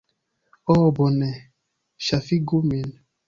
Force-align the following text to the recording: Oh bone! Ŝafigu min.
Oh 0.75 0.85
bone! 0.99 1.29
Ŝafigu 2.09 2.65
min. 2.71 2.89